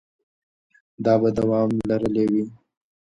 [1.05, 2.43] دا به دوام لرلی وي.